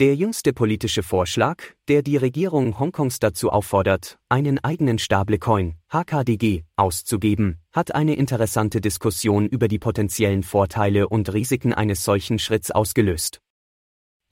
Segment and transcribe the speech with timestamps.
[0.00, 7.60] Der jüngste politische Vorschlag, der die Regierung Hongkongs dazu auffordert, einen eigenen Stablecoin, HKDG, auszugeben,
[7.70, 13.38] hat eine interessante Diskussion über die potenziellen Vorteile und Risiken eines solchen Schritts ausgelöst.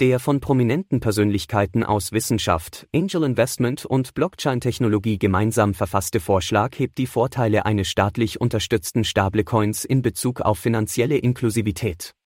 [0.00, 7.06] Der von prominenten Persönlichkeiten aus Wissenschaft, Angel Investment und Blockchain-Technologie gemeinsam verfasste Vorschlag hebt die
[7.06, 12.16] Vorteile eines staatlich unterstützten Stablecoins in Bezug auf finanzielle Inklusivität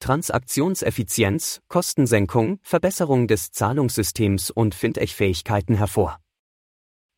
[0.00, 6.18] Transaktionseffizienz, Kostensenkung, Verbesserung des Zahlungssystems und Fintech-Fähigkeiten hervor.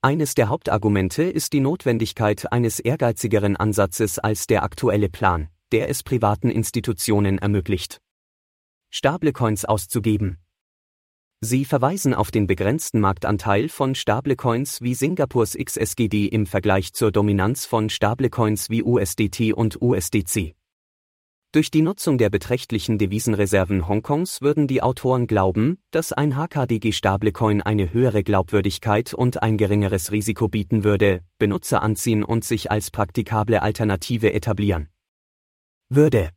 [0.03, 6.03] Eines der Hauptargumente ist die Notwendigkeit eines ehrgeizigeren Ansatzes als der aktuelle Plan, der es
[6.03, 8.01] privaten Institutionen ermöglicht,
[8.92, 10.39] Stablecoins auszugeben.
[11.41, 17.67] Sie verweisen auf den begrenzten Marktanteil von Stablecoins wie Singapurs XSGD im Vergleich zur Dominanz
[17.67, 20.55] von Stablecoins wie USDT und USDC.
[21.53, 27.93] Durch die Nutzung der beträchtlichen Devisenreserven Hongkongs würden die Autoren glauben, dass ein HKDG-Stablecoin eine
[27.93, 34.33] höhere Glaubwürdigkeit und ein geringeres Risiko bieten würde, Benutzer anziehen und sich als praktikable Alternative
[34.33, 34.91] etablieren.
[35.89, 36.31] Würde.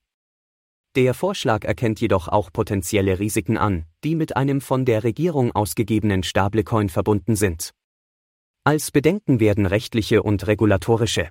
[0.95, 6.23] Der Vorschlag erkennt jedoch auch potenzielle Risiken an, die mit einem von der Regierung ausgegebenen
[6.23, 7.69] Stablecoin verbunden sind.
[8.63, 11.29] Als Bedenken werden rechtliche und regulatorische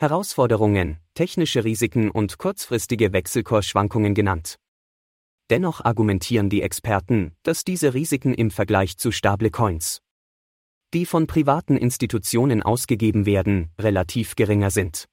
[0.00, 4.56] Herausforderungen, technische Risiken und kurzfristige Wechselkursschwankungen genannt.
[5.50, 10.00] Dennoch argumentieren die Experten, dass diese Risiken im Vergleich zu Stablecoins,
[10.94, 15.04] die von privaten Institutionen ausgegeben werden, relativ geringer sind.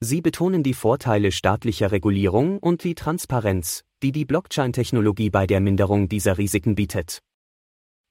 [0.00, 6.08] Sie betonen die Vorteile staatlicher Regulierung und die Transparenz, die die Blockchain-Technologie bei der Minderung
[6.08, 7.20] dieser Risiken bietet.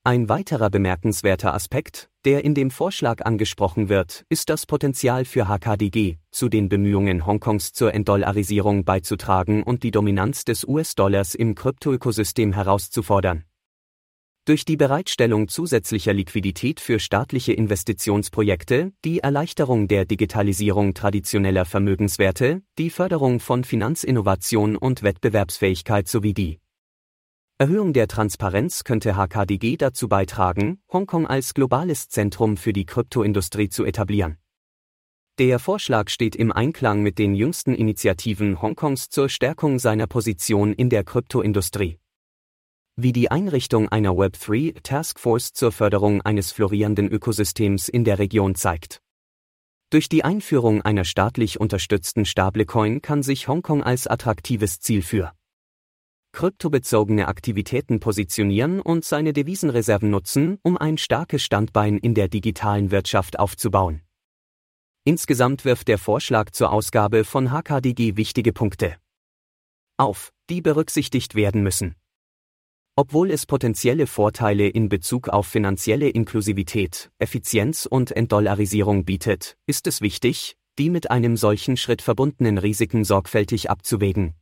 [0.03, 6.17] Ein weiterer bemerkenswerter Aspekt, der in dem Vorschlag angesprochen wird, ist das Potenzial für HKDG,
[6.31, 13.43] zu den Bemühungen Hongkongs zur Entdollarisierung beizutragen und die Dominanz des US-Dollars im Kryptoökosystem herauszufordern.
[14.45, 22.89] Durch die Bereitstellung zusätzlicher Liquidität für staatliche Investitionsprojekte, die Erleichterung der Digitalisierung traditioneller Vermögenswerte, die
[22.89, 26.60] Förderung von Finanzinnovation und Wettbewerbsfähigkeit sowie die
[27.61, 33.85] Erhöhung der Transparenz könnte HKDG dazu beitragen, Hongkong als globales Zentrum für die Kryptoindustrie zu
[33.85, 34.39] etablieren.
[35.37, 40.89] Der Vorschlag steht im Einklang mit den jüngsten Initiativen Hongkongs zur Stärkung seiner Position in
[40.89, 41.99] der Kryptoindustrie.
[42.95, 49.03] Wie die Einrichtung einer Web3 Taskforce zur Förderung eines florierenden Ökosystems in der Region zeigt.
[49.91, 55.31] Durch die Einführung einer staatlich unterstützten Stablecoin kann sich Hongkong als attraktives Ziel für
[56.31, 63.39] kryptobezogene Aktivitäten positionieren und seine Devisenreserven nutzen, um ein starkes Standbein in der digitalen Wirtschaft
[63.39, 64.01] aufzubauen.
[65.03, 68.97] Insgesamt wirft der Vorschlag zur Ausgabe von HKDG wichtige Punkte
[69.97, 71.95] auf, die berücksichtigt werden müssen.
[72.95, 80.01] Obwohl es potenzielle Vorteile in Bezug auf finanzielle Inklusivität, Effizienz und Entdollarisierung bietet, ist es
[80.01, 84.33] wichtig, die mit einem solchen Schritt verbundenen Risiken sorgfältig abzuwägen,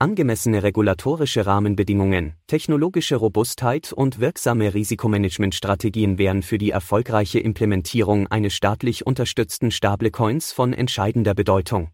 [0.00, 9.06] Angemessene regulatorische Rahmenbedingungen, technologische Robustheit und wirksame Risikomanagementstrategien wären für die erfolgreiche Implementierung eines staatlich
[9.06, 11.90] unterstützten Stablecoins von entscheidender Bedeutung